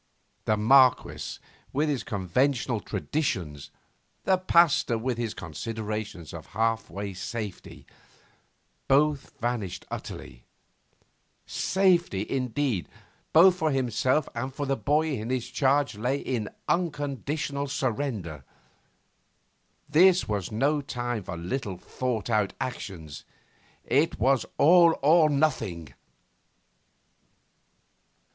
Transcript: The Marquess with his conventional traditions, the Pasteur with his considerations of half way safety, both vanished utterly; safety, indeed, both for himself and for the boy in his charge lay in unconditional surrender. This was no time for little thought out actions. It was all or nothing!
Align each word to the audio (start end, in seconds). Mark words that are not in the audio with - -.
The 0.45 0.57
Marquess 0.57 1.39
with 1.71 1.87
his 1.87 2.03
conventional 2.03 2.79
traditions, 2.79 3.69
the 4.23 4.39
Pasteur 4.39 4.97
with 4.97 5.19
his 5.19 5.35
considerations 5.35 6.33
of 6.33 6.47
half 6.57 6.89
way 6.89 7.13
safety, 7.13 7.85
both 8.87 9.33
vanished 9.39 9.85
utterly; 9.91 10.43
safety, 11.45 12.25
indeed, 12.27 12.89
both 13.31 13.53
for 13.55 13.69
himself 13.69 14.27
and 14.33 14.51
for 14.51 14.65
the 14.65 14.75
boy 14.75 15.11
in 15.11 15.29
his 15.29 15.47
charge 15.51 15.95
lay 15.95 16.17
in 16.17 16.49
unconditional 16.67 17.67
surrender. 17.67 18.43
This 19.87 20.27
was 20.27 20.51
no 20.51 20.81
time 20.81 21.21
for 21.25 21.37
little 21.37 21.77
thought 21.77 22.27
out 22.27 22.53
actions. 22.59 23.23
It 23.83 24.19
was 24.19 24.47
all 24.57 24.97
or 25.03 25.29
nothing! 25.29 25.93